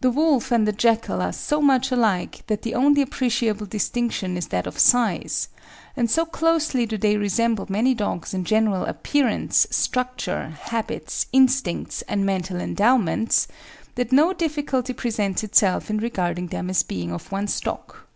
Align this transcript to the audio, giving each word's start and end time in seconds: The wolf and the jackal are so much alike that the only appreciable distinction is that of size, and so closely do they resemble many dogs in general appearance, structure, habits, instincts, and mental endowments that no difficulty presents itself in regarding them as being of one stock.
The 0.00 0.10
wolf 0.10 0.50
and 0.50 0.66
the 0.66 0.72
jackal 0.72 1.20
are 1.20 1.30
so 1.30 1.60
much 1.60 1.90
alike 1.92 2.42
that 2.46 2.62
the 2.62 2.74
only 2.74 3.02
appreciable 3.02 3.66
distinction 3.66 4.38
is 4.38 4.46
that 4.48 4.66
of 4.66 4.78
size, 4.78 5.48
and 5.94 6.10
so 6.10 6.24
closely 6.24 6.86
do 6.86 6.96
they 6.96 7.18
resemble 7.18 7.66
many 7.68 7.92
dogs 7.92 8.32
in 8.32 8.46
general 8.46 8.86
appearance, 8.86 9.66
structure, 9.68 10.54
habits, 10.58 11.26
instincts, 11.34 12.00
and 12.08 12.24
mental 12.24 12.58
endowments 12.60 13.46
that 13.96 14.10
no 14.10 14.32
difficulty 14.32 14.94
presents 14.94 15.44
itself 15.44 15.90
in 15.90 15.98
regarding 15.98 16.46
them 16.46 16.70
as 16.70 16.82
being 16.82 17.12
of 17.12 17.30
one 17.30 17.46
stock. 17.46 18.08